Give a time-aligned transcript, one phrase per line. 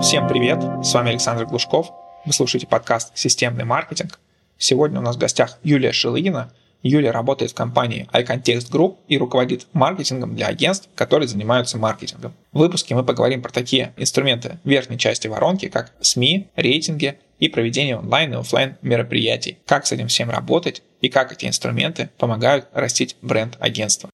[0.00, 1.92] Всем привет, с вами Александр Глушков.
[2.24, 4.18] Вы слушаете подкаст «Системный маркетинг».
[4.56, 6.50] Сегодня у нас в гостях Юлия Шилыгина.
[6.82, 12.32] Юлия работает в компании iContext Group и руководит маркетингом для агентств, которые занимаются маркетингом.
[12.50, 17.98] В выпуске мы поговорим про такие инструменты верхней части воронки, как СМИ, рейтинги и проведение
[17.98, 23.16] онлайн и офлайн мероприятий, как с этим всем работать и как эти инструменты помогают растить
[23.20, 24.08] бренд агентства.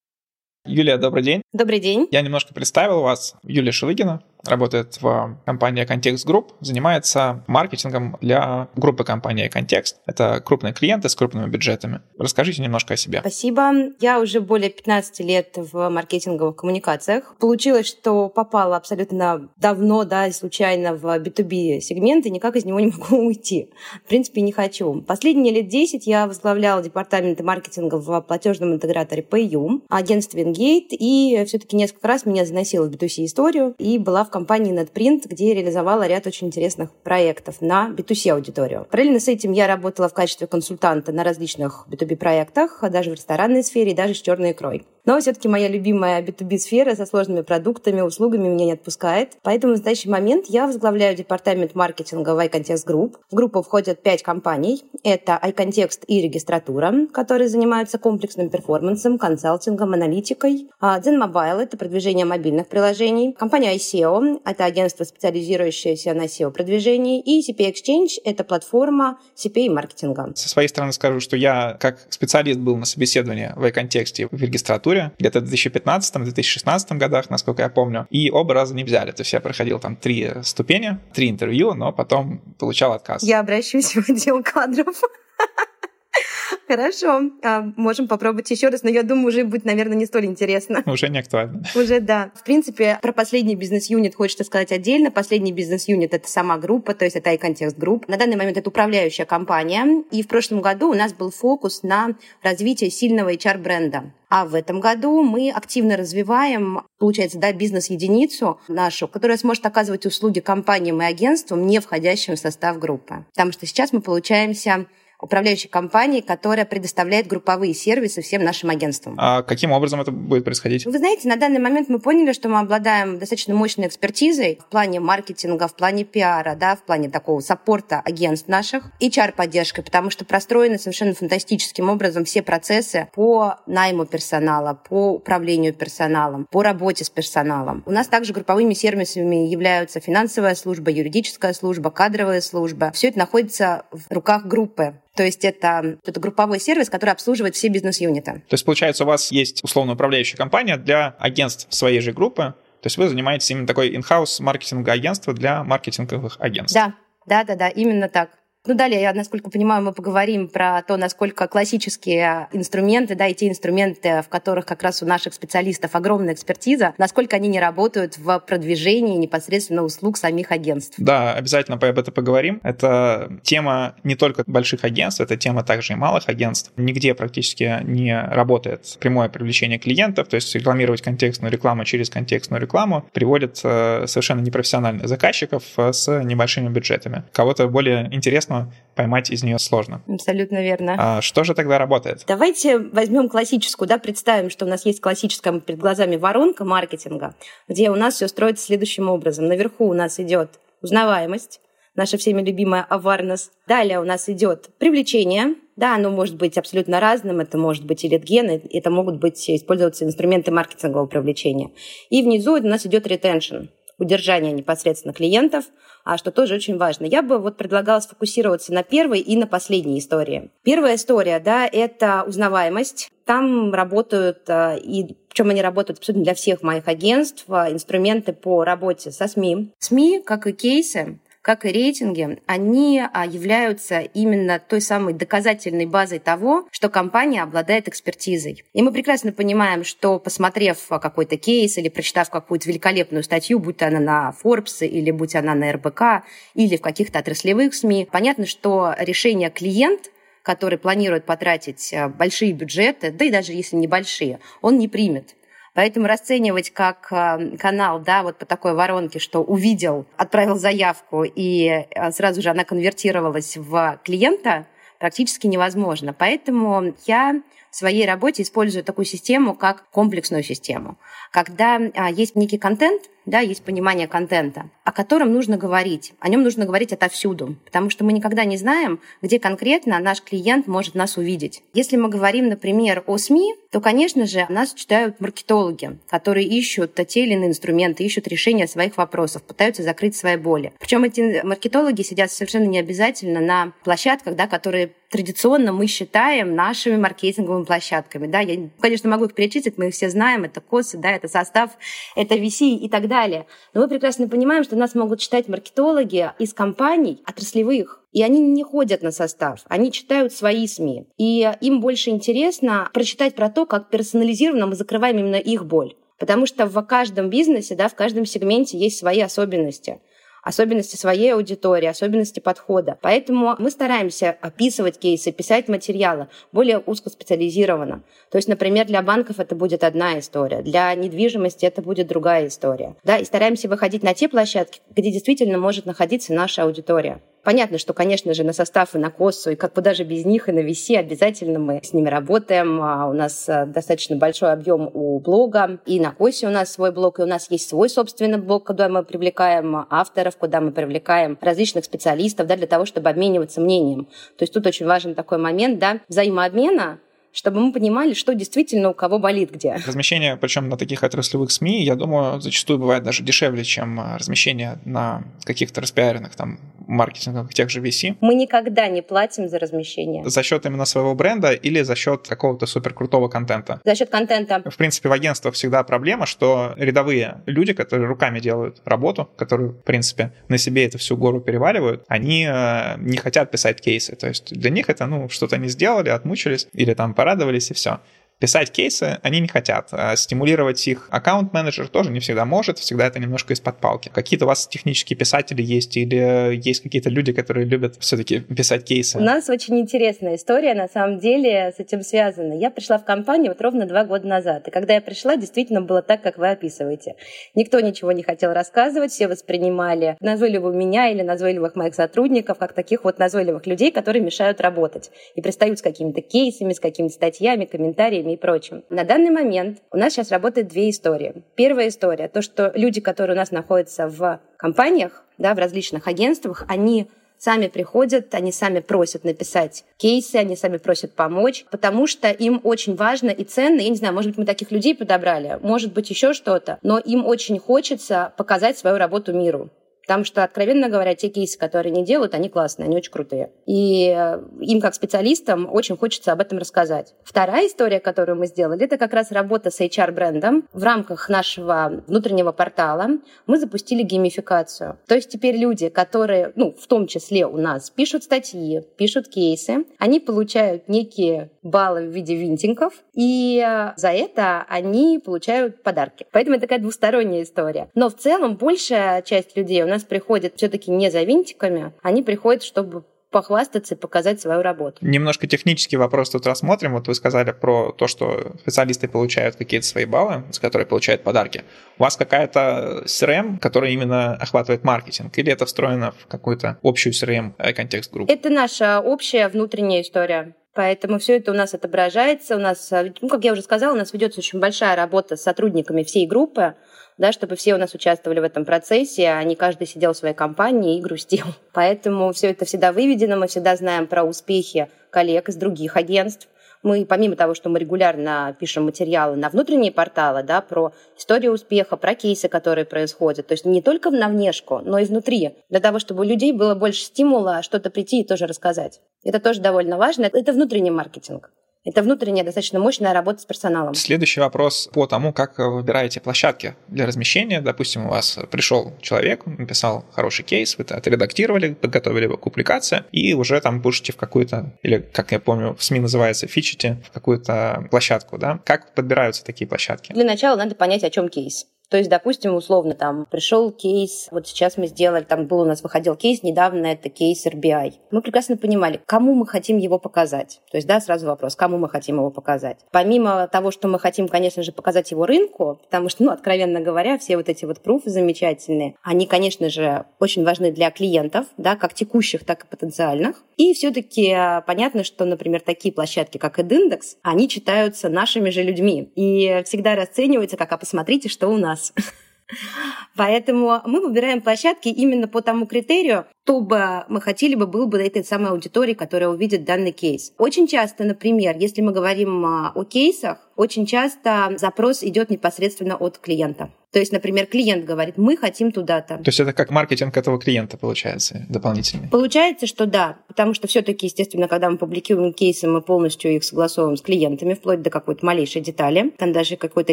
[0.66, 1.42] Юлия, добрый день.
[1.52, 2.08] Добрый день.
[2.10, 3.36] Я немножко представил вас.
[3.44, 9.96] Юлия Шелыгина, работает в компании Context Group, занимается маркетингом для группы компании Context.
[10.06, 12.00] Это крупные клиенты с крупными бюджетами.
[12.18, 13.20] Расскажите немножко о себе.
[13.20, 13.72] Спасибо.
[14.00, 17.34] Я уже более 15 лет в маркетинговых коммуникациях.
[17.38, 22.86] Получилось, что попала абсолютно давно, да, случайно в B2B сегмент, и никак из него не
[22.96, 23.70] могу уйти.
[24.04, 25.02] В принципе, не хочу.
[25.02, 31.76] Последние лет 10 я возглавляла департамент маркетинга в платежном интеграторе PayU, агентстве Engate, и все-таки
[31.76, 36.26] несколько раз меня заносило в B2C историю, и была в компании NetPrint, где реализовала ряд
[36.26, 38.86] очень интересных проектов на B2C аудиторию.
[38.90, 43.62] Параллельно с этим я работала в качестве консультанта на различных B2B проектах, даже в ресторанной
[43.62, 44.84] сфере и даже с черной икрой.
[45.06, 49.38] Но все-таки моя любимая B2B-сфера со сложными продуктами, услугами меня не отпускает.
[49.42, 53.14] Поэтому в настоящий момент я возглавляю департамент маркетинга в iContext Group.
[53.30, 54.82] В группу входят пять компаний.
[55.04, 60.68] Это iContext и регистратура, которые занимаются комплексным перформансом, консалтингом, аналитикой.
[60.80, 63.36] А Zen Mobile— это продвижение мобильных приложений.
[63.38, 67.20] Компания ICO— это агентство, специализирующееся на SEO-продвижении.
[67.20, 70.32] И CP Exchange— это платформа CPA-маркетинга.
[70.34, 74.95] Со своей стороны скажу, что я как специалист был на собеседовании в iContext в регистратуре
[74.96, 79.12] культуре, где-то в 2015-2016 годах, насколько я помню, и оба раза не взяли.
[79.12, 83.22] То есть я проходил там три ступени, три интервью, но потом получал отказ.
[83.22, 84.96] Я обращусь в отдел кадров.
[86.68, 90.82] Хорошо, а, можем попробовать еще раз, но я думаю, уже будет, наверное, не столь интересно.
[90.86, 91.62] Уже не актуально.
[91.74, 92.30] Уже да.
[92.34, 95.10] В принципе, про последний бизнес-юнит хочется сказать отдельно.
[95.10, 98.04] Последний бизнес-юнит— это сама группа, то есть это iContext Group.
[98.08, 100.04] На данный момент это управляющая компания.
[100.10, 104.12] И в прошлом году у нас был фокус на развитие сильного HR-бренда.
[104.28, 110.40] А в этом году мы активно развиваем, получается, да, бизнес-единицу нашу, которая сможет оказывать услуги
[110.40, 113.24] компаниям и агентствам, не входящим в состав группы.
[113.34, 114.86] Потому что сейчас мы получаемся
[115.20, 119.16] управляющей компании, которая предоставляет групповые сервисы всем нашим агентствам.
[119.18, 120.84] А каким образом это будет происходить?
[120.86, 125.00] Вы знаете, на данный момент мы поняли, что мы обладаем достаточно мощной экспертизой в плане
[125.00, 130.78] маркетинга, в плане пиара, да, в плане такого саппорта агентств наших, HR-поддержкой, потому что простроены
[130.78, 137.82] совершенно фантастическим образом все процессы по найму персонала, по управлению персоналом, по работе с персоналом.
[137.86, 142.90] У нас также групповыми сервисами являются финансовая служба, юридическая служба, кадровая служба.
[142.92, 145.00] Все это находится в руках группы.
[145.16, 148.44] То есть это, это групповой сервис, который обслуживает все бизнес-юниты.
[148.48, 152.86] То есть, получается, у вас есть условно управляющая компания для агентств своей же группы, то
[152.86, 156.74] есть вы занимаетесь именно такой in-house маркетинга агентства для маркетинговых агентств.
[156.74, 156.94] Да,
[157.26, 158.30] да, да, да, именно так.
[158.66, 163.48] Ну, далее, я, насколько понимаю, мы поговорим про то, насколько классические инструменты, да, и те
[163.48, 168.38] инструменты, в которых как раз у наших специалистов огромная экспертиза, насколько они не работают в
[168.40, 170.96] продвижении непосредственно услуг самих агентств.
[170.98, 172.60] Да, обязательно об этом поговорим.
[172.64, 176.72] Это тема не только больших агентств, это тема также и малых агентств.
[176.76, 183.06] Нигде практически не работает прямое привлечение клиентов, то есть рекламировать контекстную рекламу через контекстную рекламу
[183.12, 187.24] приводит э, совершенно непрофессиональных заказчиков э, с небольшими бюджетами.
[187.32, 190.02] Кого-то более интересного но поймать из нее сложно.
[190.08, 190.96] Абсолютно верно.
[190.98, 192.24] А что же тогда работает?
[192.26, 197.34] Давайте возьмем классическую, да, представим, что у нас есть классическая перед глазами воронка маркетинга,
[197.68, 199.46] где у нас все строится следующим образом.
[199.46, 201.60] Наверху у нас идет узнаваемость,
[201.94, 203.50] наша всеми любимая awareness.
[203.66, 205.54] Далее у нас идет привлечение.
[205.76, 207.40] Да, оно может быть абсолютно разным.
[207.40, 211.70] Это может быть и литген, это могут быть использоваться инструменты маркетингового привлечения.
[212.08, 215.66] И внизу у нас идет retention удержания непосредственно клиентов,
[216.04, 217.04] а что тоже очень важно.
[217.06, 220.50] Я бы вот предлагала сфокусироваться на первой и на последней истории.
[220.62, 223.10] Первая история, да, это узнаваемость.
[223.24, 228.64] Там работают, а, и причем они работают абсолютно для всех моих агентств, а, инструменты по
[228.64, 229.72] работе со СМИ.
[229.78, 236.18] СМИ, как и кейсы, как и рейтинги, они а, являются именно той самой доказательной базой
[236.18, 238.64] того, что компания обладает экспертизой.
[238.72, 244.00] И мы прекрасно понимаем, что посмотрев какой-то кейс или прочитав какую-то великолепную статью, будь она
[244.00, 249.48] на Forbes или будь она на РБК или в каких-то отраслевых СМИ, понятно, что решение
[249.48, 250.10] клиент
[250.42, 255.34] который планирует потратить а, большие бюджеты, да и даже если небольшие, он не примет.
[255.76, 261.66] Поэтому расценивать как э, канал, да, вот по такой воронке, что увидел, отправил заявку, и
[261.66, 264.66] э, сразу же она конвертировалась в клиента,
[264.98, 266.14] практически невозможно.
[266.14, 270.96] Поэтому я в своей работе использую такую систему, как комплексную систему.
[271.36, 276.14] Когда а, есть некий контент, да, есть понимание контента, о котором нужно говорить.
[276.20, 280.66] О нем нужно говорить отовсюду, потому что мы никогда не знаем, где конкретно наш клиент
[280.68, 281.62] может нас увидеть.
[281.74, 287.24] Если мы говорим, например, о СМИ, то, конечно же, нас читают маркетологи, которые ищут те
[287.24, 290.72] или иные инструменты, ищут решения своих вопросов, пытаются закрыть свои боли.
[290.78, 296.96] Причем эти маркетологи сидят совершенно не обязательно на площадках, да, которые традиционно мы считаем нашими
[296.96, 298.26] маркетинговыми площадками.
[298.26, 298.40] Да?
[298.40, 301.70] Я, конечно, могу их перечислить, мы их все знаем, это косы, да, это состав,
[302.14, 303.46] это VC и так далее.
[303.74, 308.62] Но мы прекрасно понимаем, что нас могут читать маркетологи из компаний отраслевых, и они не
[308.62, 311.06] ходят на состав, они читают свои СМИ.
[311.18, 315.94] И им больше интересно прочитать про то, как персонализированно мы закрываем именно их боль.
[316.18, 320.00] Потому что в каждом бизнесе, да, в каждом сегменте есть свои особенности
[320.46, 322.96] особенности своей аудитории, особенности подхода.
[323.02, 328.04] Поэтому мы стараемся описывать кейсы, писать материалы более узкоспециализированно.
[328.30, 332.94] То есть, например, для банков это будет одна история, для недвижимости это будет другая история.
[333.02, 337.20] Да, и стараемся выходить на те площадки, где действительно может находиться наша аудитория.
[337.46, 340.48] Понятно, что, конечно же, на состав и на косу, и как бы даже без них,
[340.48, 342.82] и на VC обязательно мы с ними работаем.
[342.82, 346.90] А у нас э, достаточно большой объем у блога, и на косе у нас свой
[346.90, 351.38] блог, и у нас есть свой собственный блог, куда мы привлекаем авторов, куда мы привлекаем
[351.40, 354.06] различных специалистов, да, для того, чтобы обмениваться мнением.
[354.36, 356.98] То есть тут очень важен такой момент, да, взаимообмена,
[357.36, 359.74] чтобы мы понимали, что действительно у кого болит где.
[359.86, 364.78] Размещение, причем на таких отраслевых СМИ, я думаю, зачастую бывает даже дешевле, чем а, размещение
[364.86, 368.16] на каких-то распиаренных там маркетинговых тех же VC.
[368.20, 370.28] Мы никогда не платим за размещение.
[370.28, 373.80] За счет именно своего бренда или за счет какого-то супер крутого контента?
[373.84, 374.62] За счет контента.
[374.64, 379.82] В принципе, в агентствах всегда проблема, что рядовые люди, которые руками делают работу, которые, в
[379.82, 384.14] принципе, на себе эту всю гору переваливают, они э, не хотят писать кейсы.
[384.16, 387.98] То есть для них это, ну, что-то не сделали, отмучились или там порадовались и все.
[388.38, 389.88] Писать кейсы они не хотят.
[389.92, 394.10] А стимулировать их аккаунт-менеджер тоже не всегда может, всегда это немножко из-под палки.
[394.12, 399.16] Какие-то у вас технические писатели есть или есть какие-то люди, которые любят все-таки писать кейсы?
[399.16, 402.52] У нас очень интересная история, на самом деле, с этим связана.
[402.52, 406.02] Я пришла в компанию вот ровно два года назад, и когда я пришла, действительно было
[406.02, 407.14] так, как вы описываете.
[407.54, 413.04] Никто ничего не хотел рассказывать, все воспринимали назойливого меня или назойливых моих сотрудников, как таких
[413.04, 418.25] вот назойливых людей, которые мешают работать и пристают с какими-то кейсами, с какими-то статьями, комментариями
[418.34, 418.84] и прочим.
[418.90, 421.42] На данный момент у нас сейчас работает две истории.
[421.54, 426.64] Первая история, то, что люди, которые у нас находятся в компаниях, да, в различных агентствах,
[426.68, 427.08] они
[427.38, 432.96] сами приходят, они сами просят написать кейсы, они сами просят помочь, потому что им очень
[432.96, 436.32] важно и ценно, я не знаю, может быть, мы таких людей подобрали, может быть, еще
[436.32, 439.70] что-то, но им очень хочется показать свою работу миру.
[440.06, 443.50] Потому что, откровенно говоря, те кейсы, которые они делают, они классные, они очень крутые.
[443.66, 447.14] И э, им, как специалистам, очень хочется об этом рассказать.
[447.24, 450.68] Вторая история, которую мы сделали, это как раз работа с HR-брендом.
[450.72, 453.08] В рамках нашего внутреннего портала
[453.46, 454.98] мы запустили геймификацию.
[455.08, 459.86] То есть теперь люди, которые, ну, в том числе у нас, пишут статьи, пишут кейсы,
[459.98, 466.26] они получают некие баллы в виде винтинков, и э, за это они получают подарки.
[466.30, 467.88] Поэтому это такая двусторонняя история.
[467.94, 472.62] Но в целом большая часть людей у нас приходят все-таки не за винтиками, они приходят,
[472.62, 474.98] чтобы похвастаться и показать свою работу.
[475.00, 476.92] Немножко технический вопрос тут рассмотрим.
[476.92, 481.64] Вот вы сказали про то, что специалисты получают какие-то свои баллы, с которых получают подарки.
[481.98, 487.52] У вас какая-то CRM, которая именно охватывает маркетинг, или это встроено в какую-то общую CRM
[487.74, 488.32] контекст группу?
[488.32, 490.54] Это наша общая внутренняя история.
[490.76, 492.54] Поэтому все это у нас отображается.
[492.54, 496.04] У нас, ну, как я уже сказала, у нас ведется очень большая работа с сотрудниками
[496.04, 496.74] всей группы
[497.18, 500.34] да, чтобы все у нас участвовали в этом процессе, а не каждый сидел в своей
[500.34, 501.46] компании и грустил.
[501.72, 506.48] Поэтому все это всегда выведено, мы всегда знаем про успехи коллег из других агентств,
[506.82, 511.96] мы, помимо того, что мы регулярно пишем материалы на внутренние порталы, да, про историю успеха,
[511.96, 515.98] про кейсы, которые происходят, то есть не только на внешку, но и внутри, для того,
[515.98, 519.00] чтобы у людей было больше стимула что-то прийти и тоже рассказать.
[519.24, 520.24] Это тоже довольно важно.
[520.24, 521.50] Это внутренний маркетинг.
[521.86, 523.94] Это внутренняя достаточно мощная работа с персоналом.
[523.94, 527.60] Следующий вопрос по тому, как вы выбираете площадки для размещения.
[527.60, 533.04] Допустим, у вас пришел человек, написал хороший кейс, вы это отредактировали, подготовили его к публикации,
[533.12, 537.12] и уже там пушите в какую-то, или, как я помню, в СМИ называется, фичите в
[537.12, 538.58] какую-то площадку, да?
[538.64, 540.12] Как подбираются такие площадки?
[540.12, 541.66] Для начала надо понять, о чем кейс.
[541.88, 545.82] То есть, допустим, условно, там пришел кейс, вот сейчас мы сделали, там был у нас
[545.82, 547.92] выходил кейс, недавно это кейс RBI.
[548.10, 550.60] Мы прекрасно понимали, кому мы хотим его показать.
[550.70, 552.78] То есть, да, сразу вопрос, кому мы хотим его показать.
[552.90, 557.18] Помимо того, что мы хотим, конечно же, показать его рынку, потому что, ну, откровенно говоря,
[557.18, 561.94] все вот эти вот пруфы замечательные, они, конечно же, очень важны для клиентов, да, как
[561.94, 563.44] текущих, так и потенциальных.
[563.56, 569.62] И все-таки понятно, что, например, такие площадки, как EdIndex, они читаются нашими же людьми и
[569.64, 571.92] всегда расцениваются как, а посмотрите, что у нас нас.
[573.16, 578.00] Поэтому мы выбираем площадки именно по тому критерию, кто бы мы хотели бы был бы
[578.00, 580.32] этой самой аудитории, которая увидит данный кейс.
[580.38, 586.18] Очень часто, например, если мы говорим а, о кейсах, очень часто запрос идет непосредственно от
[586.18, 586.70] клиента.
[586.92, 589.18] То есть, например, клиент говорит, мы хотим туда-то.
[589.18, 592.08] То есть это как маркетинг этого клиента получается дополнительный?
[592.08, 596.96] Получается, что да, потому что все-таки, естественно, когда мы публикуем кейсы, мы полностью их согласовываем
[596.96, 599.12] с клиентами, вплоть до какой-то малейшей детали.
[599.18, 599.92] Там даже какую-то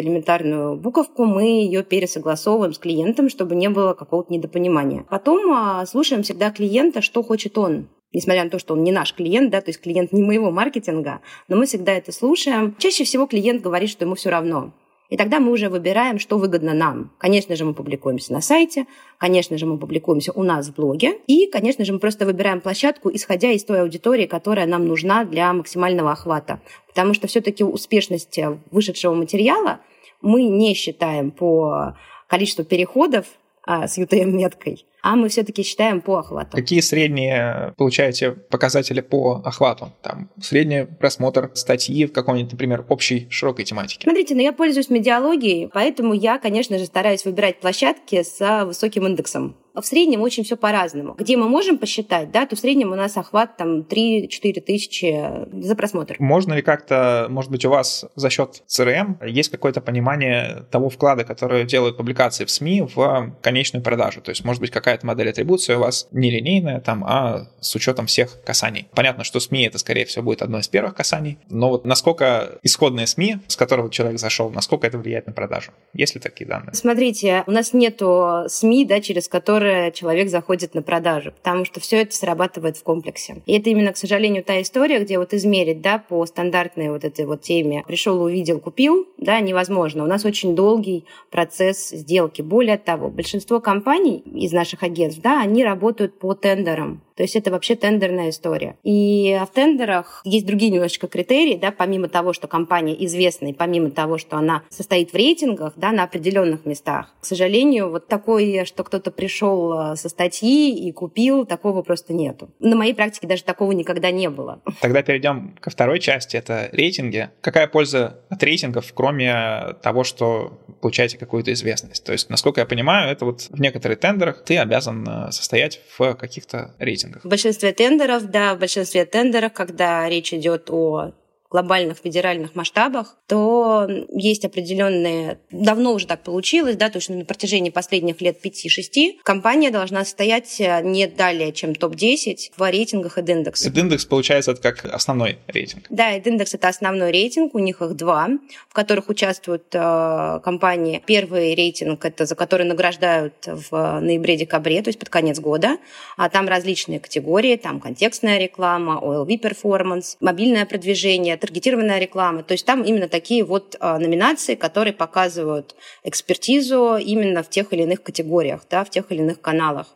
[0.00, 5.04] элементарную буковку мы ее пересогласовываем с клиентом, чтобы не было какого-то недопонимания.
[5.10, 8.92] Потом а, слушаем всегда всегда клиента, что хочет он несмотря на то, что он не
[8.92, 12.76] наш клиент, да, то есть клиент не моего маркетинга, но мы всегда это слушаем.
[12.78, 14.72] Чаще всего клиент говорит, что ему все равно.
[15.10, 17.10] И тогда мы уже выбираем, что выгодно нам.
[17.18, 18.86] Конечно же, мы публикуемся на сайте,
[19.18, 23.10] конечно же, мы публикуемся у нас в блоге, и, конечно же, мы просто выбираем площадку,
[23.12, 26.60] исходя из той аудитории, которая нам нужна для максимального охвата.
[26.86, 28.38] Потому что все-таки успешность
[28.70, 29.80] вышедшего материала
[30.22, 31.96] мы не считаем по
[32.28, 33.26] количеству переходов
[33.66, 36.56] а, с UTM-меткой, а мы все-таки считаем по охвату.
[36.56, 39.92] Какие средние получаете показатели по охвату?
[40.00, 44.04] Там средний просмотр статьи в какой-нибудь, например, общей широкой тематике?
[44.04, 49.56] Смотрите, ну я пользуюсь медиалогией, поэтому я, конечно же, стараюсь выбирать площадки с высоким индексом
[49.74, 51.14] в среднем очень все по-разному.
[51.18, 55.74] Где мы можем посчитать, да, то в среднем у нас охват там 3-4 тысячи за
[55.74, 56.16] просмотр.
[56.20, 61.24] Можно ли как-то, может быть, у вас за счет CRM есть какое-то понимание того вклада,
[61.24, 64.20] который делают публикации в СМИ в конечную продажу?
[64.20, 68.06] То есть, может быть, какая-то модель атрибуции у вас не линейная, там, а с учетом
[68.06, 68.86] всех касаний.
[68.94, 73.06] Понятно, что СМИ это, скорее всего, будет одно из первых касаний, но вот насколько исходные
[73.06, 75.72] СМИ, с которого человек зашел, насколько это влияет на продажу?
[75.94, 76.74] Есть ли такие данные?
[76.74, 82.02] Смотрите, у нас нету СМИ, да, через которые человек заходит на продажу, потому что все
[82.02, 83.42] это срабатывает в комплексе.
[83.46, 87.26] И это именно, к сожалению, та история, где вот измерить, да, по стандартной вот этой
[87.26, 90.04] вот теме пришел, увидел, купил, да, невозможно.
[90.04, 92.42] У нас очень долгий процесс сделки.
[92.42, 97.02] Более того, большинство компаний из наших агентств, да, они работают по тендерам.
[97.16, 98.76] То есть это вообще тендерная история.
[98.82, 103.90] И в тендерах есть другие немножечко критерии, да, помимо того, что компания известна, и помимо
[103.90, 107.14] того, что она состоит в рейтингах, да, на определенных местах.
[107.20, 112.50] К сожалению, вот такое, что кто-то пришел э, со статьи и купил, такого просто нету.
[112.58, 114.60] На моей практике даже такого никогда не было.
[114.80, 117.30] Тогда перейдем ко второй части, это рейтинги.
[117.40, 122.04] Какая польза от рейтингов, кроме того, что получаете какую-то известность?
[122.04, 126.14] То есть, насколько я понимаю, это вот в некоторых тендерах ты обязан э, состоять в
[126.14, 127.24] каких-то рейтингах рейтингах?
[127.24, 131.12] В большинстве тендеров, да, в большинстве тендеров, когда речь идет о
[131.54, 135.38] глобальных федеральных масштабах, то есть определенные...
[135.52, 140.60] Давно уже так получилось, да, то есть на протяжении последних лет 5-6 компания должна стоять
[140.60, 143.52] э, не далее, чем топ-10 в рейтингах EdIndex.
[143.52, 145.84] EdIndex, получается, это как основной рейтинг?
[145.90, 148.30] Да, EdIndex— это основной рейтинг, у них их два,
[148.68, 151.04] в которых участвуют э, компании.
[151.06, 155.76] Первый рейтинг— это за который награждают в ноябре-декабре, то есть под конец года,
[156.16, 162.42] а там различные категории, там контекстная реклама, OLV performance, мобильное продвижение, таргетированная реклама.
[162.42, 167.82] То есть там именно такие вот а, номинации, которые показывают экспертизу именно в тех или
[167.82, 169.88] иных категориях, да, в тех или иных каналах.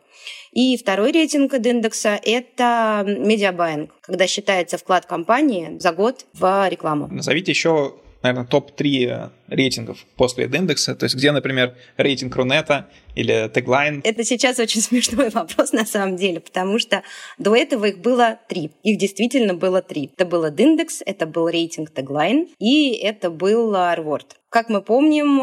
[0.51, 7.07] И второй рейтинг от индекса– это медиабайинг, когда считается вклад компании за год в рекламу.
[7.07, 14.01] Назовите еще наверное, топ-3 рейтингов после индекса, то есть где, например, рейтинг Рунета или теглайн?
[14.03, 17.03] Это сейчас очень смешной вопрос на самом деле, потому что
[17.37, 18.71] до этого их было три.
[18.83, 20.11] Их действительно было три.
[20.15, 24.25] Это был индекс, это был рейтинг теглайн и это был рeward.
[24.49, 25.37] Как мы помним,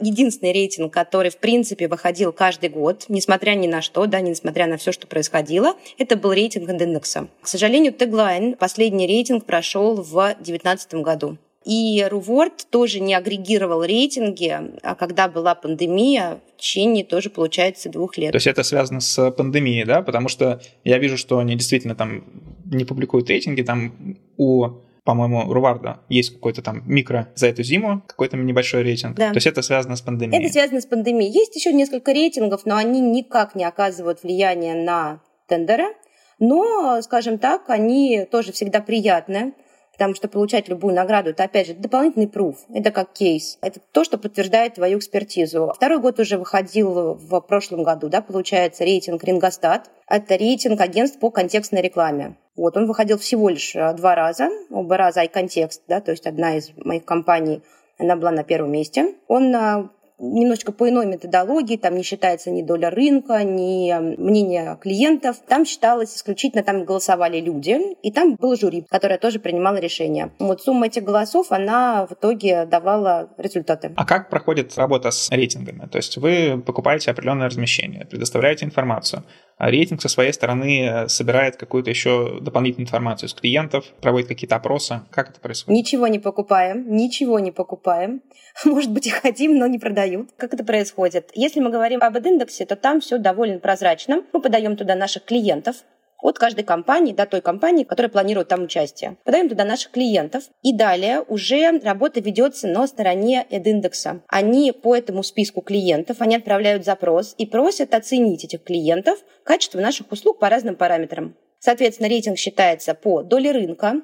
[0.00, 4.76] единственный рейтинг, который, в принципе, выходил каждый год, несмотря ни на что, да, несмотря на
[4.76, 7.28] все, что происходило, это был рейтинг индекса.
[7.42, 11.38] К сожалению, теглайн, последний рейтинг прошел в 2019 году.
[11.64, 18.16] И Руворд тоже не агрегировал рейтинги, а когда была пандемия, в течение тоже, получается, двух
[18.16, 18.32] лет.
[18.32, 20.00] То есть это связано с пандемией, да?
[20.00, 22.24] Потому что я вижу, что они действительно там
[22.64, 24.68] не публикуют рейтинги, там у
[25.02, 29.16] по-моему, Руварда есть какой-то там микро за эту зиму, какой-то небольшой рейтинг.
[29.16, 29.30] Да.
[29.30, 30.44] То есть это связано с пандемией.
[30.44, 31.32] Это связано с пандемией.
[31.32, 35.96] Есть еще несколько рейтингов, но они никак не оказывают влияния на тендеры.
[36.38, 39.54] Но, скажем так, они тоже всегда приятны
[40.00, 42.56] Потому что получать любую награду, это, опять же, дополнительный пруф.
[42.72, 43.58] Это как кейс.
[43.60, 45.70] Это то, что подтверждает твою экспертизу.
[45.76, 49.90] Второй год уже выходил в прошлом году, да, получается, рейтинг Рингостат.
[50.08, 52.38] Это рейтинг агентств по контекстной рекламе.
[52.56, 54.48] Вот, он выходил всего лишь э, два раза.
[54.70, 57.60] Оба раза iContext, да, то есть одна из моих компаний,
[57.98, 59.16] она была на первом месте.
[59.28, 59.88] Он э,
[60.20, 65.36] немножечко по иной методологии, там не считается ни доля рынка, ни мнение клиентов.
[65.48, 70.32] Там считалось исключительно, там голосовали люди, и там был жюри, которое тоже принимало решение.
[70.38, 73.92] Вот сумма этих голосов, она в итоге давала результаты.
[73.96, 75.86] А как проходит работа с рейтингами?
[75.86, 79.24] То есть вы покупаете определенное размещение, предоставляете информацию,
[79.60, 84.56] а рейтинг со своей стороны э, собирает какую-то еще дополнительную информацию с клиентов, проводит какие-то
[84.56, 85.02] опросы.
[85.10, 85.76] Как это происходит?
[85.76, 88.22] Ничего не покупаем, ничего не покупаем.
[88.64, 90.30] Может быть, и хотим, но не продают.
[90.38, 91.30] Как это происходит?
[91.34, 94.22] Если мы говорим об индексе, то там все довольно прозрачно.
[94.32, 95.76] Мы подаем туда наших клиентов,
[96.22, 99.16] от каждой компании до той компании, которая планирует там участие.
[99.24, 100.44] Подаем туда наших клиентов.
[100.62, 104.22] И далее уже работа ведется на стороне эд-индекса.
[104.28, 110.10] Они по этому списку клиентов, они отправляют запрос и просят оценить этих клиентов качество наших
[110.12, 111.34] услуг по разным параметрам.
[111.58, 114.00] Соответственно, рейтинг считается по доле рынка,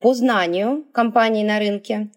[0.00, 2.10] по знанию компании на рынке,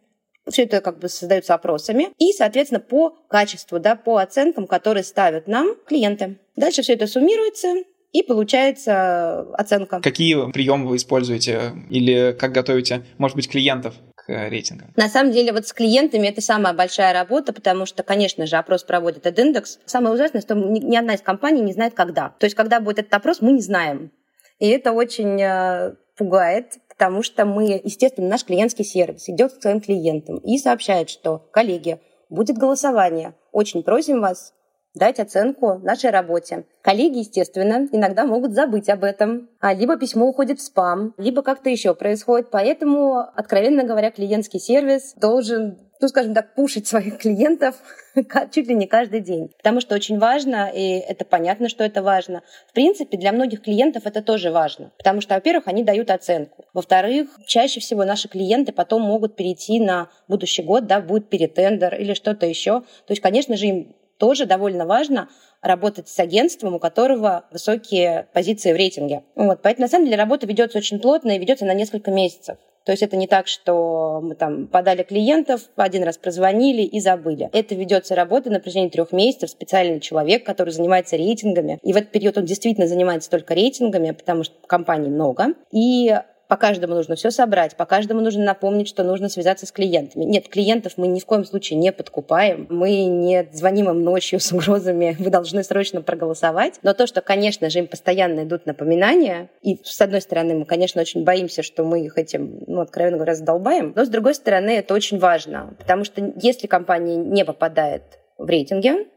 [0.50, 2.10] все это как бы создается опросами.
[2.18, 6.38] И, соответственно, по качеству, да, по оценкам, которые ставят нам клиенты.
[6.56, 7.74] Дальше все это суммируется,
[8.16, 10.00] и получается оценка.
[10.00, 14.94] Какие приемы вы используете или как готовите, может быть, клиентов к рейтингам?
[14.96, 18.86] На самом деле вот с клиентами это самая большая работа, потому что, конечно же, опрос
[18.86, 19.80] проводит этот индекс.
[19.86, 22.30] Самое ужасное, что ни одна из компаний не знает, когда.
[22.40, 24.12] То есть, когда будет этот опрос, мы не знаем.
[24.60, 29.82] И это очень э, пугает, потому что мы, естественно, наш клиентский сервис идет к своим
[29.82, 33.34] клиентам и сообщает, что, коллеги, будет голосование.
[33.52, 34.54] Очень просим вас
[34.96, 36.66] дать оценку нашей работе.
[36.82, 41.70] Коллеги, естественно, иногда могут забыть об этом, а либо письмо уходит в спам, либо как-то
[41.70, 42.50] еще происходит.
[42.50, 47.76] Поэтому, откровенно говоря, клиентский сервис должен ну, скажем так, пушить своих клиентов
[48.52, 49.52] чуть ли не каждый день.
[49.58, 52.42] Потому что очень важно, и это понятно, что это важно.
[52.68, 54.92] В принципе, для многих клиентов это тоже важно.
[54.98, 56.66] Потому что, во-первых, они дают оценку.
[56.74, 62.14] Во-вторых, чаще всего наши клиенты потом могут перейти на будущий год, да, будет перетендер или
[62.14, 62.82] что-то еще.
[62.82, 65.30] То есть, конечно же, им тоже довольно важно
[65.62, 69.24] работать с агентством, у которого высокие позиции в рейтинге.
[69.36, 72.58] Вот, поэтому, на самом деле, работа ведется очень плотно и ведется на несколько месяцев.
[72.86, 77.50] То есть это не так, что мы там подали клиентов, один раз прозвонили и забыли.
[77.52, 81.80] Это ведется работа на протяжении трех месяцев, специальный человек, который занимается рейтингами.
[81.82, 85.56] И в этот период он действительно занимается только рейтингами, потому что компаний много.
[85.72, 86.16] И
[86.48, 90.24] по каждому нужно все собрать, по каждому нужно напомнить, что нужно связаться с клиентами.
[90.24, 94.52] Нет, клиентов мы ни в коем случае не подкупаем, мы не звоним им ночью с
[94.52, 96.80] угрозами, вы должны срочно проголосовать.
[96.84, 101.02] Но то, что, конечно же, им постоянно идут напоминания, и с одной стороны, мы, конечно,
[101.02, 104.94] очень боимся, что мы их этим, ну, откровенно говоря, задолбаем, но с другой стороны, это
[104.94, 108.04] очень важно, потому что если компания не попадает
[108.38, 109.08] в рейтинге,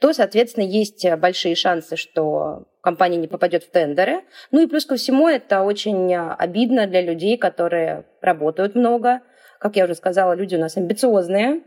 [0.00, 4.22] то, соответственно, есть большие шансы, что компания не попадет в тендеры.
[4.50, 9.20] Ну и плюс ко всему это очень обидно для людей, которые работают много.
[9.58, 11.62] Как я уже сказала, люди у нас амбициозные.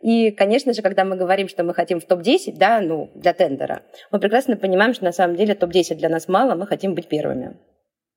[0.00, 3.82] И, конечно же, когда мы говорим, что мы хотим в топ-10, да, ну, для тендера,
[4.12, 7.56] мы прекрасно понимаем, что на самом деле топ-10 для нас мало, мы хотим быть первыми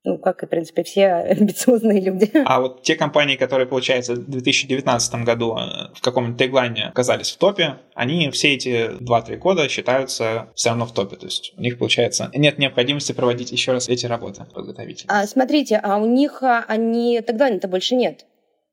[0.04, 2.32] ну, как и, в принципе, все амбициозные люди.
[2.46, 7.38] А вот те компании, которые, получается, в 2019 году э, в каком-нибудь теглайне оказались в
[7.38, 11.18] топе, они все эти 2-3 года считаются все равно в топе.
[11.18, 15.22] То есть у них, получается, нет необходимости проводить еще раз эти работы подготовительные.
[15.22, 18.26] А, смотрите, а у них а, они теглайна-то больше нет.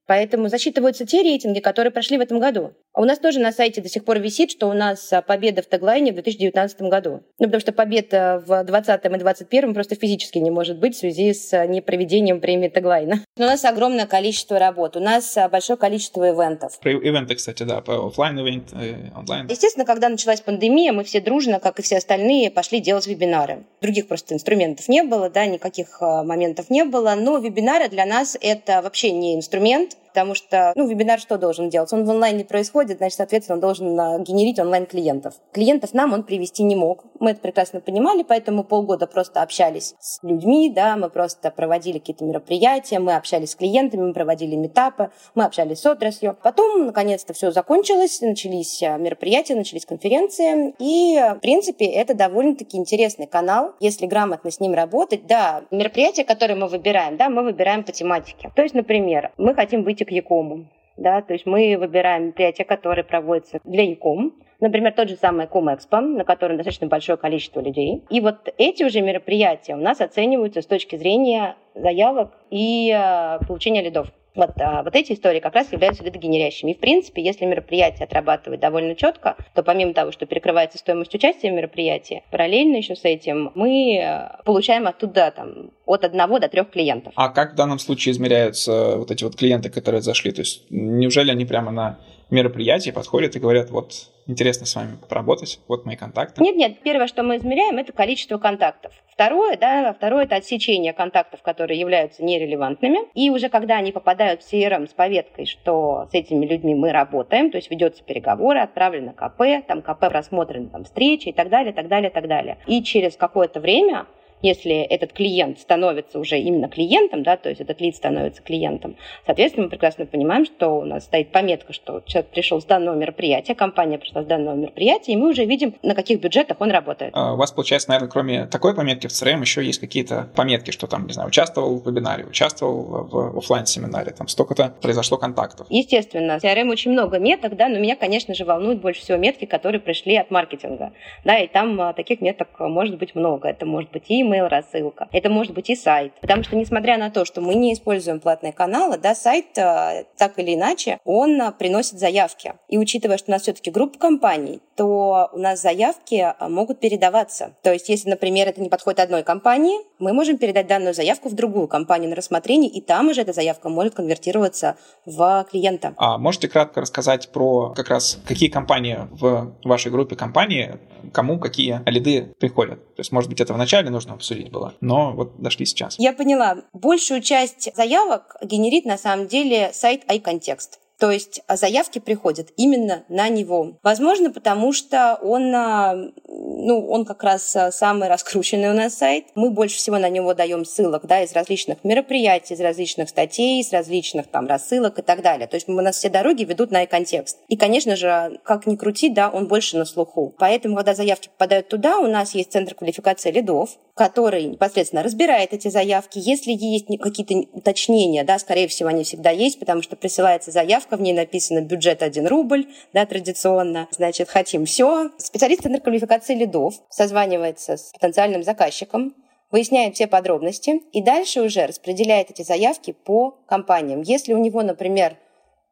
[0.08, 2.72] Поэтому засчитываются те рейтинги, которые прошли в этом году.
[2.94, 5.60] А у нас тоже на сайте до сих пор висит, что у нас а, победа
[5.60, 7.22] в теглайне в 2019 году.
[7.38, 11.34] Ну, потому что победа в 2020 и 2021 просто физически не может быть в связи
[11.34, 13.22] с а, непроведением премии теглайна.
[13.38, 16.80] у нас огромное количество работ, у нас а, большое количество ивентов.
[16.80, 18.72] Про ивенты, кстати, да, по офлайн ивент,
[19.14, 19.46] онлайн.
[19.46, 23.66] Естественно, когда началась пандемия, мы все дружно, как и все остальные, пошли делать вебинары.
[23.82, 28.80] Других просто инструментов не было, да, никаких моментов не было, но вебинары для нас это
[28.80, 31.92] вообще не инструмент, потому что, ну, вебинар что должен делать?
[31.92, 35.34] Он в онлайне происходит, значит, соответственно, он должен а, генерить онлайн-клиентов.
[35.52, 37.04] Клиентов нам он привести не мог.
[37.20, 42.24] Мы это прекрасно понимали, поэтому полгода просто общались с людьми, да, мы просто проводили какие-то
[42.24, 46.36] мероприятия, мы общались с клиентами, мы проводили метапы, мы общались с отраслью.
[46.42, 53.26] Потом, наконец-то, все закончилось, начались а, мероприятия, начались конференции, и, в принципе, это довольно-таки интересный
[53.26, 55.26] канал, если грамотно с ним работать.
[55.26, 58.50] Да, мероприятия, которые мы выбираем, да, мы выбираем по тематике.
[58.54, 60.66] То есть, например, мы хотим выйти к Якому.
[60.96, 64.34] Да, то есть мы выбираем мероприятия, которые проводятся для Яком.
[64.60, 68.02] Например, тот же самый Комэкспо, на котором достаточно большое количество людей.
[68.10, 73.82] И вот эти уже мероприятия у нас оцениваются с точки зрения заявок и э, получения
[73.82, 74.08] лидов.
[74.38, 76.70] Вот, а, вот эти истории как раз являются лидогенерящими.
[76.70, 81.50] И, в принципе, если мероприятие отрабатывает довольно четко, то помимо того, что перекрывается стоимость участия
[81.50, 86.70] в мероприятии, параллельно еще с этим мы э, получаем оттуда там, от одного до трех
[86.70, 87.12] клиентов.
[87.16, 90.30] А как в данном случае измеряются вот эти вот клиенты, которые зашли?
[90.30, 91.98] То есть неужели они прямо на
[92.30, 93.92] мероприятии подходят и говорят, вот
[94.28, 96.42] интересно с вами поработать, вот мои контакты?
[96.42, 98.92] Нет, нет, первое, что мы измеряем, это количество контактов.
[99.10, 102.98] Второе, да, второе это отсечение контактов, которые являются нерелевантными.
[103.14, 107.50] И уже когда они попадают в CRM с поветкой, что с этими людьми мы работаем,
[107.50, 111.88] то есть ведется переговоры, отправлено КП, там КП рассмотрены там встречи и так далее, так
[111.88, 112.58] далее, так далее.
[112.66, 114.06] И через какое-то время
[114.42, 118.96] если этот клиент становится уже именно клиентом, да, то есть этот лид становится клиентом,
[119.26, 123.54] соответственно, мы прекрасно понимаем, что у нас стоит пометка, что человек пришел с данного мероприятия,
[123.54, 127.12] компания пришла с данного мероприятия, и мы уже видим, на каких бюджетах он работает.
[127.14, 130.86] А у вас, получается, наверное, кроме такой пометки в CRM еще есть какие-то пометки, что
[130.86, 135.66] там, не знаю, участвовал в вебинаре, участвовал в офлайн семинаре там столько-то произошло контактов.
[135.70, 139.44] Естественно, в CRM очень много меток, да, но меня, конечно же, волнуют больше всего метки,
[139.44, 140.92] которые пришли от маркетинга,
[141.24, 143.48] да, и там а, таких меток может быть много.
[143.48, 145.08] Это может быть и email рассылка.
[145.12, 146.12] Это может быть и сайт.
[146.20, 150.38] Потому что, несмотря на то, что мы не используем платные каналы, да, сайт э, так
[150.38, 152.54] или иначе, он э, приносит заявки.
[152.68, 157.54] И учитывая, что у нас все-таки группа компаний, то у нас заявки э, могут передаваться.
[157.62, 161.34] То есть, если, например, это не подходит одной компании, мы можем передать данную заявку в
[161.34, 165.94] другую компанию на рассмотрение, и там уже эта заявка может конвертироваться в клиента.
[165.96, 170.78] А можете кратко рассказать про как раз какие компании в вашей группе компании,
[171.12, 172.94] кому какие лиды приходят?
[172.94, 175.98] То есть, может быть, это вначале нужно обсудить было, но вот дошли сейчас.
[175.98, 176.58] Я поняла.
[176.72, 180.78] Большую часть заявок генерит на самом деле сайт iContext.
[180.98, 183.78] То есть заявки приходят именно на него.
[183.82, 185.94] Возможно, потому что он, а,
[186.26, 189.26] ну, он как раз а, самый раскрученный у нас сайт.
[189.36, 193.72] Мы больше всего на него даем ссылок да, из различных мероприятий, из различных статей, из
[193.72, 195.46] различных там рассылок и так далее.
[195.46, 197.38] То есть у нас все дороги ведут на контекст.
[197.48, 200.34] И, конечно же, как ни крути, да, он больше на слуху.
[200.38, 205.68] Поэтому, когда заявки попадают туда, у нас есть центр квалификации лидов, который непосредственно разбирает эти
[205.68, 206.18] заявки.
[206.18, 210.96] Если есть какие-то уточнения, да, скорее всего, они всегда есть, потому что присылается заявка, заявка,
[210.96, 215.10] в ней написано бюджет 1 рубль, да, традиционно, значит, хотим все.
[215.18, 219.14] Специалист Центра квалификации лидов созванивается с потенциальным заказчиком,
[219.50, 224.02] выясняет все подробности и дальше уже распределяет эти заявки по компаниям.
[224.02, 225.16] Если у него, например,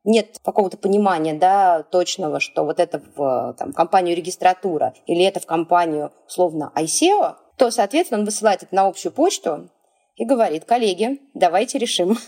[0.05, 5.47] нет какого-то понимания да, точного, что вот это в там, компанию регистратура или это в
[5.47, 9.69] компанию, условно, ISEO, то, соответственно, он высылает это на общую почту,
[10.17, 12.19] и говорит, коллеги, давайте решим.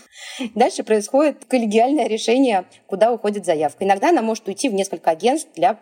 [0.55, 3.83] Дальше происходит коллегиальное решение, куда уходит заявка.
[3.83, 5.79] Иногда она может уйти в несколько агентств для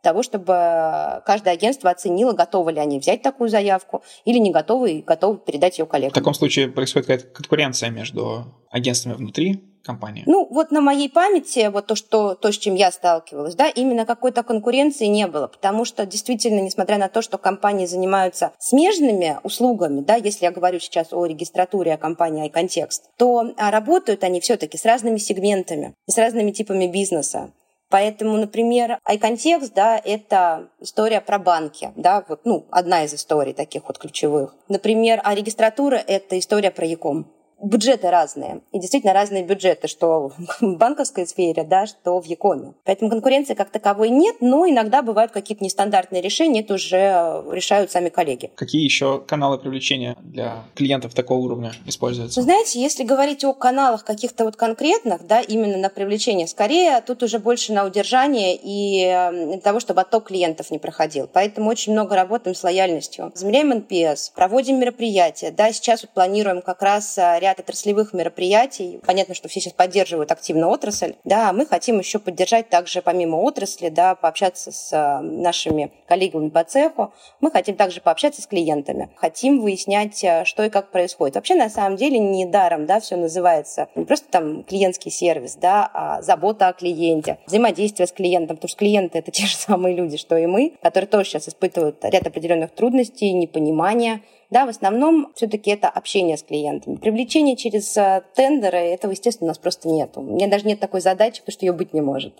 [0.00, 5.02] того, чтобы каждое агентство оценило, готовы ли они взять такую заявку или не готовы и
[5.02, 6.12] готовы передать ее коллегам.
[6.12, 10.24] В таком случае происходит какая-то конкуренция между агентствами внутри компании?
[10.26, 14.06] Ну, вот на моей памяти, вот то, что, то, с чем я сталкивалась, да, именно
[14.06, 20.00] какой-то конкуренции не было, потому что действительно, несмотря на то, что компании занимаются смежными услугами,
[20.00, 24.78] да, если я говорю сейчас о регистратуре, о компании iContext, то а, работают они все-таки
[24.78, 27.52] с разными сегментами и с разными типами бизнеса.
[27.90, 33.84] Поэтому, например, iContext, да, это история про банки, да, вот, ну, одна из историй таких
[33.88, 34.54] вот ключевых.
[34.68, 38.60] Например, а регистратура– это история про Яком бюджеты разные.
[38.72, 42.74] И действительно разные бюджеты, что в банковской сфере, да, что в Якоме.
[42.84, 48.08] Поэтому конкуренции как таковой нет, но иногда бывают какие-то нестандартные решения, это уже решают сами
[48.08, 48.50] коллеги.
[48.54, 52.42] Какие еще каналы привлечения для клиентов такого уровня используются?
[52.42, 57.38] Знаете, если говорить о каналах каких-то вот конкретных, да, именно на привлечение, скорее тут уже
[57.38, 59.04] больше на удержание и
[59.48, 61.28] для того, чтобы отток клиентов не проходил.
[61.32, 63.32] Поэтому очень много работаем с лояльностью.
[63.34, 69.00] Замеряем NPS, проводим мероприятия, да, сейчас вот планируем как раз ряд ряд отраслевых мероприятий.
[69.06, 71.14] Понятно, что все сейчас поддерживают активно отрасль.
[71.24, 76.62] Да, мы хотим еще поддержать также помимо отрасли, да, пообщаться с э, нашими коллегами по
[76.64, 77.12] цеху.
[77.40, 79.10] Мы хотим также пообщаться с клиентами.
[79.16, 81.36] Хотим выяснять, э, что и как происходит.
[81.36, 85.90] Вообще, на самом деле, не даром, да, все называется не просто там клиентский сервис, да,
[85.92, 90.16] а забота о клиенте, взаимодействие с клиентом, потому что клиенты это те же самые люди,
[90.16, 95.70] что и мы, которые тоже сейчас испытывают ряд определенных трудностей, непонимания, да, в основном все-таки
[95.70, 96.96] это общение с клиентами.
[96.96, 100.12] Привлечение через э, тендеры, этого, естественно, у нас просто нет.
[100.16, 102.34] У меня даже нет такой задачи, потому что ее быть не может.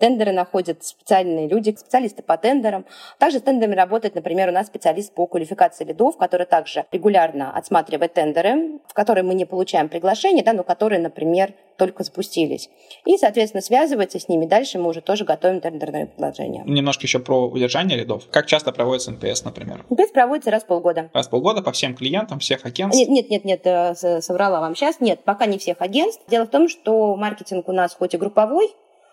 [0.00, 2.86] Тендеры находят специальные люди, специалисты по тендерам.
[3.18, 8.14] Также с тендерами работает, например, у нас специалист по квалификации лидов, который также регулярно отсматривает
[8.14, 12.70] тендеры, в которые мы не получаем приглашение, да, но которые, например, только запустились.
[13.04, 14.46] И, соответственно, связывается с ними.
[14.46, 16.62] Дальше мы уже тоже готовим тендерные предложения.
[16.66, 18.24] Немножко еще про удержание лидов.
[18.30, 19.84] Как часто проводится NPS, например?
[19.90, 21.10] NPS проводится раз в полгода.
[21.12, 22.98] Раз в полгода по всем клиентам, всех агентств?
[22.98, 25.00] Нет, нет, нет, нет, э, соврала вам сейчас.
[25.00, 26.22] Нет, пока не всех агентств.
[26.28, 28.70] Дело в том, что маркетинг у нас хоть и групповой,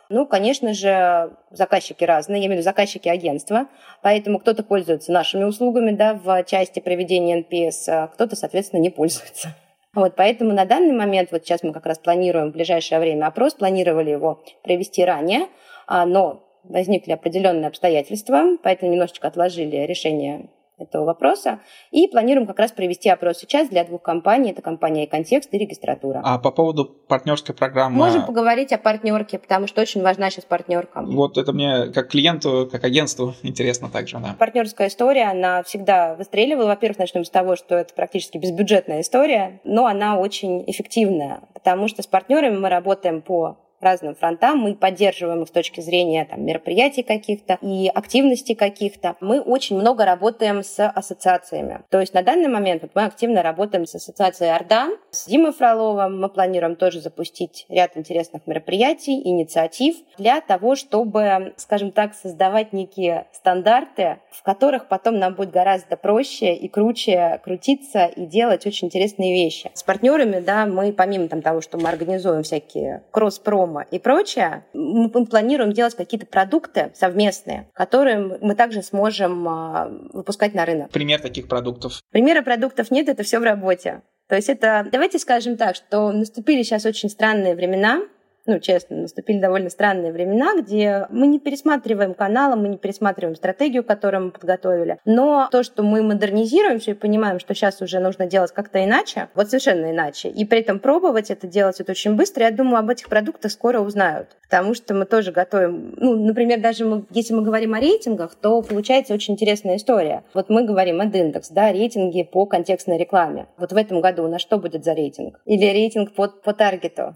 [0.10, 3.68] ну, конечно же, заказчики разные, я имею в виду заказчики агентства,
[4.02, 9.56] поэтому кто-то пользуется нашими услугами да, в части проведения NPS, а кто-то, соответственно, не пользуется.
[9.94, 13.56] Вот, поэтому на данный момент, вот сейчас мы как раз планируем в ближайшее время опрос,
[13.56, 15.48] планировали его провести ранее,
[15.88, 21.60] а, но возникли определенные обстоятельства, поэтому немножечко отложили решение этого вопроса.
[21.92, 24.52] И планируем как раз провести опрос сейчас для двух компаний.
[24.52, 26.22] Это компания и контекст и регистратура.
[26.24, 27.98] А по поводу партнерской программы...
[27.98, 31.02] Можем поговорить о партнерке, потому что очень важна сейчас партнерка.
[31.02, 34.36] Вот это мне как клиенту, как агентству интересно также, да.
[34.38, 36.68] Партнерская история, она всегда выстреливала.
[36.68, 42.02] Во-первых, начнем с того, что это практически безбюджетная история, но она очень эффективная, потому что
[42.04, 44.60] с партнерами мы работаем по разным фронтам.
[44.60, 49.16] Мы поддерживаем их с точки зрения там, мероприятий каких-то и активностей каких-то.
[49.20, 51.82] Мы очень много работаем с ассоциациями.
[51.90, 56.20] То есть на данный момент вот мы активно работаем с ассоциацией Орда, с Димой Фроловым.
[56.20, 63.28] Мы планируем тоже запустить ряд интересных мероприятий, инициатив для того, чтобы, скажем так, создавать некие
[63.32, 69.34] стандарты, в которых потом нам будет гораздо проще и круче крутиться и делать очень интересные
[69.34, 69.72] вещи.
[69.74, 74.66] С партнерами, да, мы помимо там, того, что мы организуем всякие кросс-про промо и прочее,
[74.74, 80.92] мы планируем делать какие-то продукты совместные, которые мы также сможем а, выпускать на рынок.
[80.92, 82.02] Пример таких продуктов?
[82.12, 84.02] Примера продуктов нет, это все в работе.
[84.28, 88.02] То есть это, давайте скажем так, что наступили сейчас очень странные времена,
[88.48, 93.84] ну, честно, наступили довольно странные времена, где мы не пересматриваем каналы, мы не пересматриваем стратегию,
[93.84, 95.00] которую мы подготовили.
[95.06, 99.28] Но то, что мы модернизируем все и понимаем, что сейчас уже нужно делать как-то иначе,
[99.36, 102.90] вот совершенно иначе, и при этом пробовать это делать это очень быстро, я думаю, об
[102.90, 104.30] этих продуктах скоро узнают.
[104.44, 108.62] Потому что мы тоже готовим, ну, например, даже мы, если мы говорим о рейтингах, то
[108.62, 110.24] получается очень интересная история.
[110.34, 113.48] Вот мы говорим от индекс, да, рейтинги по контекстной рекламе.
[113.58, 115.42] Вот в этом году у нас что будет за рейтинг?
[115.46, 117.16] Или рейтинг по, по таргету?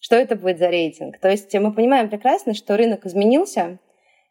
[0.00, 1.18] Что это будет за рейтинг.
[1.18, 3.78] То есть мы понимаем прекрасно, что рынок изменился,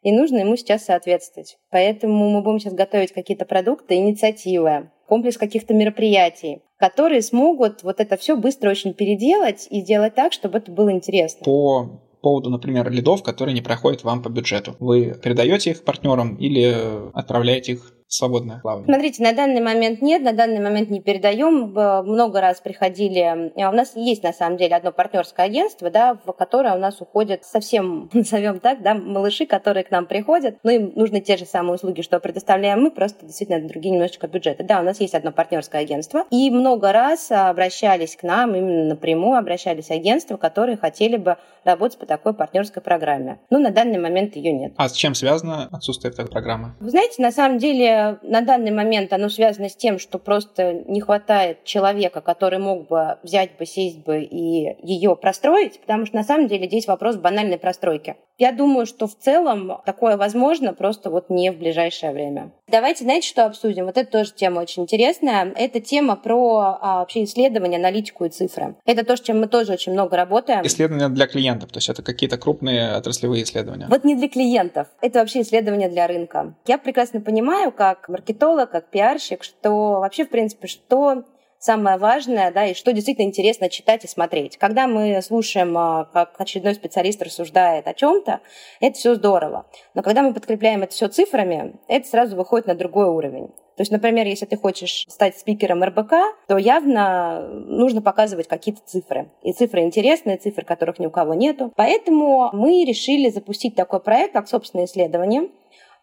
[0.02, 1.58] и нужно ему сейчас соответствовать.
[1.70, 8.16] Поэтому мы будем сейчас готовить какие-то продукты, инициативы, комплекс каких-то мероприятий, которые смогут вот это
[8.16, 11.44] все быстро очень переделать и сделать так, чтобы это было интересно.
[11.44, 14.76] По поводу, например, лидов, которые не проходят вам по бюджету.
[14.78, 16.74] Вы передаете их партнерам или
[17.14, 18.86] отправляете их свободное плавание?
[18.86, 21.70] Смотрите, на данный момент нет, на данный момент не передаем.
[21.70, 23.52] Много раз приходили.
[23.60, 27.00] А у нас есть на самом деле одно партнерское агентство, да, в которое у нас
[27.00, 30.56] уходят совсем, назовем так, да, малыши, которые к нам приходят.
[30.62, 34.64] Но им нужны те же самые услуги, что предоставляем мы, просто действительно другие немножечко бюджеты.
[34.64, 36.24] Да, у нас есть одно партнерское агентство.
[36.30, 42.06] И много раз обращались к нам, именно напрямую обращались агентства, которые хотели бы работать по
[42.06, 43.38] такой партнерской программе.
[43.50, 44.72] Но на данный момент ее нет.
[44.76, 46.74] А с чем связано отсутствие такой программы?
[46.80, 51.00] Вы знаете, на самом деле на данный момент оно связано с тем, что просто не
[51.00, 56.24] хватает человека, который мог бы взять бы, сесть бы и ее простроить, потому что на
[56.24, 58.16] самом деле здесь вопрос банальной простройки.
[58.40, 62.50] Я думаю, что в целом такое возможно, просто вот не в ближайшее время.
[62.66, 63.84] Давайте, знаете, что обсудим?
[63.84, 65.52] Вот это тоже тема очень интересная.
[65.54, 68.74] Это тема про а, вообще исследования, аналитику и цифры.
[68.84, 70.66] Это то, с чем мы тоже очень много работаем.
[70.66, 73.86] Исследования для клиентов, то есть это какие-то крупные отраслевые исследования.
[73.88, 74.88] Вот не для клиентов.
[75.00, 76.54] Это вообще исследования для рынка.
[76.66, 81.24] Я прекрасно понимаю, как как маркетолог, как пиарщик, что вообще, в принципе, что
[81.60, 84.56] самое важное, да, и что действительно интересно читать и смотреть.
[84.56, 88.40] Когда мы слушаем, а, как очередной специалист рассуждает о чем-то,
[88.80, 89.66] это все здорово.
[89.94, 93.48] Но когда мы подкрепляем это все цифрами, это сразу выходит на другой уровень.
[93.76, 96.12] То есть, например, если ты хочешь стать спикером РБК,
[96.48, 99.30] то явно нужно показывать какие-то цифры.
[99.42, 101.72] И цифры интересные, цифры, которых ни у кого нету.
[101.76, 105.48] Поэтому мы решили запустить такой проект, как собственное исследование,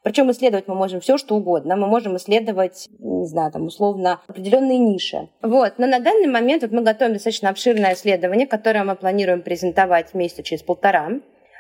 [0.07, 1.75] причем исследовать мы можем все, что угодно.
[1.75, 5.27] Мы можем исследовать, не знаю, там, условно, определенные ниши.
[5.41, 5.73] Вот.
[5.79, 10.43] Но на данный момент вот мы готовим достаточно обширное исследование, которое мы планируем презентовать месяца
[10.43, 11.09] через полтора.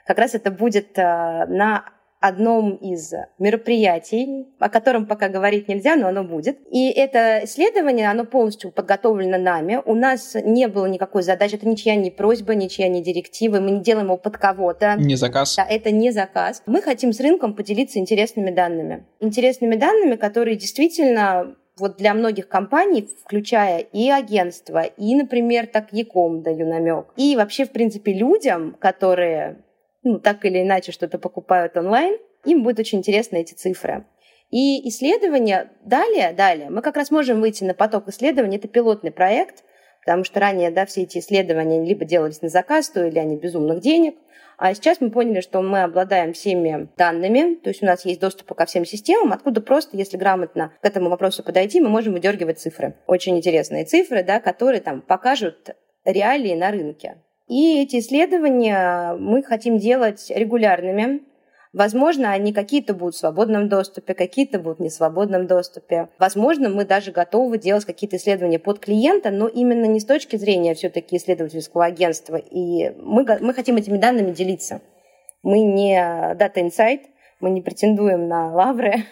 [0.05, 1.01] Как раз это будет э,
[1.47, 6.59] на одном из мероприятий, о котором пока говорить нельзя, но оно будет.
[6.71, 9.81] И это исследование, оно полностью подготовлено нами.
[9.85, 13.81] У нас не было никакой задачи, это ничья не просьба, ничья не директива, мы не
[13.81, 14.95] делаем его под кого-то.
[14.97, 15.55] Не заказ.
[15.55, 16.63] Да, это не заказ.
[16.65, 19.05] Мы хотим с рынком поделиться интересными данными.
[19.19, 26.41] Интересными данными, которые действительно вот для многих компаний, включая и агентство, и, например, так Яком
[26.41, 29.57] даю намек, и вообще, в принципе, людям, которые
[30.07, 34.05] ну, так или иначе что-то покупают онлайн, им будет очень интересны эти цифры.
[34.49, 39.63] И исследования далее, далее, мы как раз можем выйти на поток исследований, это пилотный проект,
[40.05, 44.15] потому что ранее да, все эти исследования либо делались на заказ, стоили они безумных денег,
[44.57, 48.55] а сейчас мы поняли, что мы обладаем всеми данными, то есть у нас есть доступ
[48.55, 52.95] ко всем системам, откуда просто, если грамотно к этому вопросу подойти, мы можем выдергивать цифры.
[53.05, 57.21] Очень интересные цифры, да, которые там покажут реалии на рынке.
[57.47, 61.21] И эти исследования мы хотим делать регулярными,
[61.73, 66.09] Возможно, они какие-то будут в свободном доступе, какие-то будут в несвободном доступе.
[66.17, 70.73] Возможно, мы даже готовы делать какие-то исследования под клиента, но именно не с точки зрения
[70.73, 72.37] все-таки исследовательского агентства.
[72.37, 74.81] И мы, мы хотим этими данными делиться.
[75.43, 77.01] Мы не Data Insight,
[77.41, 79.03] мы не претендуем на лавры,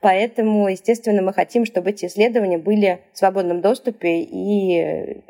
[0.00, 5.22] Поэтому, естественно, мы хотим, чтобы эти исследования были в свободном доступе и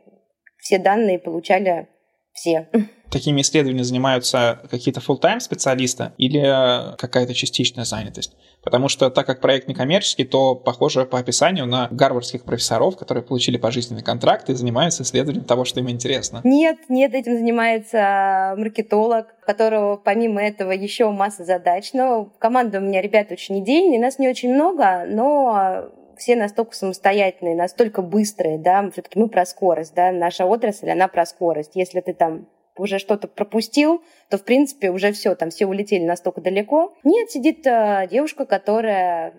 [0.59, 1.87] все данные получали
[2.35, 2.69] все
[3.15, 8.37] такими исследованиями занимаются какие-то full-time специалисты или какая-то частичная занятость?
[8.63, 13.57] Потому что так как проект некоммерческий, то похоже по описанию на гарвардских профессоров, которые получили
[13.57, 16.41] пожизненный контракт и занимаются исследованием того, что им интересно.
[16.43, 21.93] Нет, нет, этим занимается маркетолог, у которого помимо этого еще масса задач.
[21.93, 27.55] Но команда у меня ребята очень идейные, нас не очень много, но все настолько самостоятельные,
[27.55, 31.73] настолько быстрые, да, все-таки мы про скорость, да, наша отрасль, она про скорость.
[31.75, 32.47] Если ты там
[32.77, 36.95] уже что-то пропустил, то, в принципе, уже все, там все улетели настолько далеко.
[37.05, 39.35] Нет, сидит э, девушка, которая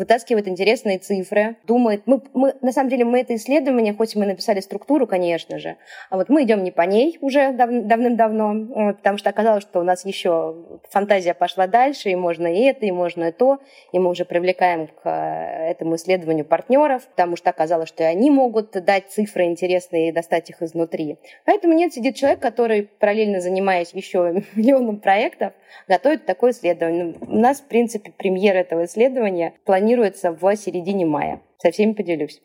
[0.00, 4.60] вытаскивает интересные цифры, думает, мы, мы, на самом деле мы это исследование, хоть мы написали
[4.60, 5.76] структуру, конечно же,
[6.08, 9.82] а вот мы идем не по ней уже дав, давным-давно, потому что оказалось, что у
[9.84, 10.56] нас еще
[10.88, 13.58] фантазия пошла дальше, и можно и это, и можно и то,
[13.92, 18.30] и мы уже привлекаем к э, этому исследованию партнеров, потому что оказалось, что и они
[18.30, 21.18] могут дать цифры интересные и достать их изнутри.
[21.44, 25.52] Поэтому нет, сидит человек, который, параллельно занимаясь еще миллионом проектов,
[25.88, 27.14] готовит такое исследование.
[27.20, 31.42] У нас, в принципе, премьера этого исследования планируется планируется в середине мая.
[31.58, 32.40] Со всеми поделюсь.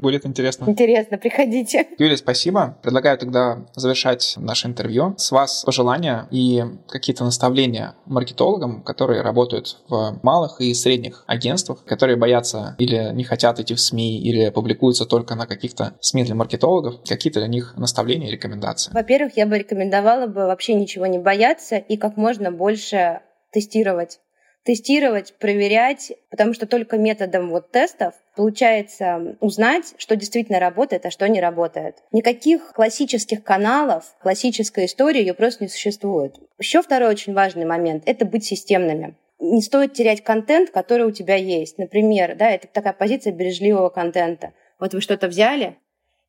[0.00, 0.64] Будет интересно.
[0.66, 1.88] Интересно, приходите.
[1.98, 2.78] Юлия, спасибо.
[2.82, 5.14] Предлагаю тогда завершать наше интервью.
[5.18, 12.16] С вас пожелания и какие-то наставления маркетологам, которые работают в малых и средних агентствах, которые
[12.16, 16.94] боятся или не хотят идти в СМИ, или публикуются только на каких-то СМИ для маркетологов.
[17.06, 18.92] Какие-то для них наставления и рекомендации?
[18.94, 23.20] Во-первых, я бы рекомендовала бы вообще ничего не бояться и как можно больше
[23.52, 24.20] тестировать
[24.64, 31.28] тестировать, проверять, потому что только методом вот тестов получается узнать, что действительно работает, а что
[31.28, 31.96] не работает.
[32.12, 36.36] Никаких классических каналов, классической истории ее просто не существует.
[36.58, 41.34] Еще второй очень важный момент– это быть системными не стоит терять контент, который у тебя
[41.34, 41.78] есть.
[41.78, 44.52] Например, да, это такая позиция бережливого контента.
[44.78, 45.76] Вот вы что-то взяли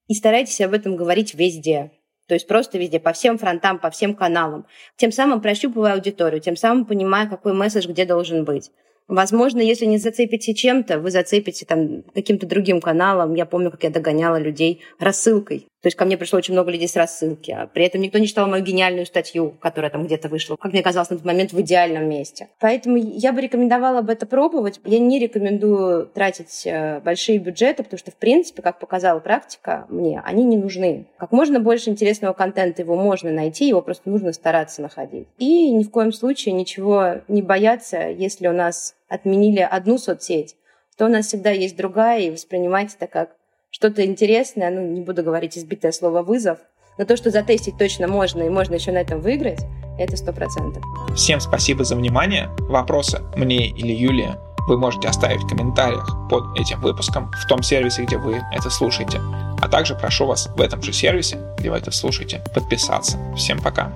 [0.07, 1.91] и старайтесь об этом говорить везде.
[2.27, 4.65] То есть просто везде, по всем фронтам, по всем каналам.
[4.95, 8.71] Тем самым прощупывая аудиторию, тем самым понимая, какой месседж где должен быть.
[9.07, 13.33] Возможно, если не зацепите чем-то, вы зацепите там каким-то другим каналом.
[13.33, 15.67] Я помню, как я догоняла людей рассылкой.
[15.81, 18.27] То есть ко мне пришло очень много людей с рассылки, а при этом никто не
[18.27, 21.61] читал мою гениальную статью, которая там где-то вышла, как мне казалось на тот момент, в
[21.61, 22.49] идеальном месте.
[22.59, 24.79] Поэтому я бы рекомендовала бы это пробовать.
[24.85, 30.21] Я не рекомендую тратить э, большие бюджеты, потому что, в принципе, как показала практика мне,
[30.23, 31.07] они не нужны.
[31.17, 35.27] Как можно больше интересного контента его можно найти, его просто нужно стараться находить.
[35.39, 40.55] И ни в коем случае ничего не бояться, если у нас отменили одну соцсеть,
[40.97, 43.35] то у нас всегда есть другая, и воспринимать это как
[43.71, 46.59] что-то интересное, ну, не буду говорить избитое слово «вызов»,
[46.97, 49.61] но то, что затестить точно можно, и можно еще на этом выиграть,
[49.97, 50.83] это сто процентов.
[51.15, 52.49] Всем спасибо за внимание.
[52.59, 54.35] Вопросы мне или Юлии
[54.67, 59.19] вы можете оставить в комментариях под этим выпуском в том сервисе, где вы это слушаете.
[59.61, 63.17] А также прошу вас в этом же сервисе, где вы это слушаете, подписаться.
[63.35, 63.91] Всем пока!